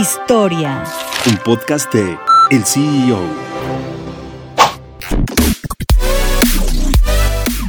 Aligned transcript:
Historia. 0.00 0.84
Un 1.26 1.38
podcast 1.38 1.92
de 1.92 2.16
El 2.50 2.64
CEO. 2.64 3.18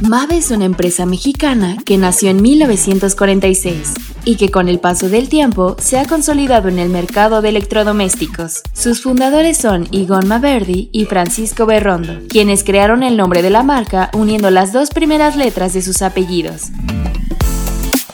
Mave 0.08 0.36
es 0.36 0.52
una 0.52 0.64
empresa 0.64 1.06
mexicana 1.06 1.76
que 1.84 1.98
nació 1.98 2.30
en 2.30 2.40
1946 2.40 3.94
y 4.24 4.36
que 4.36 4.52
con 4.52 4.68
el 4.68 4.78
paso 4.78 5.08
del 5.08 5.28
tiempo 5.28 5.74
se 5.80 5.98
ha 5.98 6.06
consolidado 6.06 6.68
en 6.68 6.78
el 6.78 6.88
mercado 6.88 7.42
de 7.42 7.48
electrodomésticos. 7.48 8.62
Sus 8.74 9.02
fundadores 9.02 9.56
son 9.56 9.88
Igon 9.90 10.28
Maverdi 10.28 10.88
y 10.92 11.06
Francisco 11.06 11.66
Berrondo, 11.66 12.20
quienes 12.28 12.62
crearon 12.62 13.02
el 13.02 13.16
nombre 13.16 13.42
de 13.42 13.50
la 13.50 13.64
marca 13.64 14.08
uniendo 14.14 14.50
las 14.50 14.72
dos 14.72 14.90
primeras 14.90 15.34
letras 15.34 15.72
de 15.72 15.82
sus 15.82 16.00
apellidos. 16.00 16.70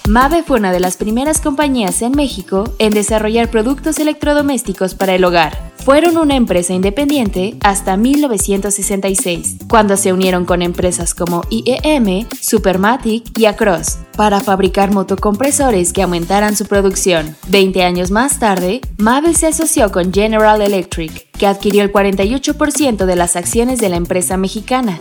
Mave 0.08 0.44
fue 0.44 0.60
una 0.60 0.70
de 0.70 0.78
las 0.78 0.96
primeras 0.96 1.40
compañías 1.40 2.00
en 2.00 2.12
México 2.12 2.72
en 2.78 2.92
desarrollar 2.92 3.50
productos 3.50 3.98
electrodomésticos 3.98 4.94
para 4.94 5.16
el 5.16 5.24
hogar. 5.24 5.72
Fueron 5.84 6.16
una 6.16 6.36
empresa 6.36 6.74
independiente 6.74 7.56
hasta 7.60 7.96
1966, 7.96 9.56
cuando 9.68 9.96
se 9.96 10.12
unieron 10.12 10.44
con 10.44 10.62
empresas 10.62 11.12
como 11.12 11.42
IEM, 11.50 12.26
Supermatic 12.40 13.36
y 13.36 13.46
Across 13.46 13.98
para 14.16 14.40
fabricar 14.40 14.92
motocompresores 14.92 15.92
que 15.92 16.02
aumentaran 16.02 16.56
su 16.56 16.66
producción. 16.66 17.36
Veinte 17.48 17.82
años 17.82 18.12
más 18.12 18.38
tarde, 18.38 18.82
Mave 18.98 19.34
se 19.34 19.48
asoció 19.48 19.90
con 19.90 20.12
General 20.12 20.62
Electric, 20.62 21.30
que 21.32 21.48
adquirió 21.48 21.82
el 21.82 21.92
48% 21.92 23.06
de 23.06 23.16
las 23.16 23.34
acciones 23.34 23.80
de 23.80 23.88
la 23.88 23.96
empresa 23.96 24.36
mexicana. 24.36 25.00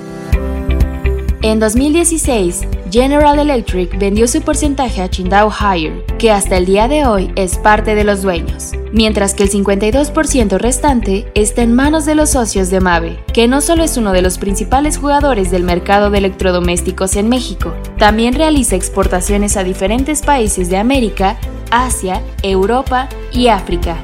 En 1.46 1.60
2016, 1.60 2.62
General 2.90 3.38
Electric 3.38 4.00
vendió 4.00 4.28
su 4.28 4.42
porcentaje 4.42 5.04
a 5.04 5.10
Qingdao 5.10 5.52
Hire, 5.52 6.04
que 6.18 6.32
hasta 6.32 6.58
el 6.58 6.66
día 6.66 6.88
de 6.88 7.06
hoy 7.06 7.32
es 7.36 7.60
parte 7.60 7.94
de 7.94 8.04
los 8.04 8.24
dueños, 8.24 8.72
mientras 8.92 9.36
que 9.36 9.44
el 9.44 9.52
52% 9.52 10.58
restante 10.58 11.32
está 11.36 11.62
en 11.62 11.76
manos 11.76 12.08
de 12.08 12.16
los 12.16 12.32
socios 12.32 12.72
de 12.72 12.80
Mave, 12.80 13.20
que 13.32 13.48
no 13.48 13.62
solo 13.62 13.84
es 13.84 13.96
uno 13.96 14.12
de 14.12 14.24
los 14.24 14.40
principales 14.40 14.98
jugadores 14.98 15.52
del 15.52 15.62
mercado 15.62 16.10
de 16.10 16.18
electrodomésticos 16.18 17.16
en 17.16 17.30
México, 17.30 17.76
también 18.00 18.34
realiza 18.34 18.76
exportaciones 18.76 19.56
a 19.56 19.64
diferentes 19.64 20.24
países 20.24 20.72
de 20.72 20.78
América, 20.78 21.38
Asia, 21.70 22.24
Europa 22.42 23.08
y 23.32 23.50
África. 23.50 24.04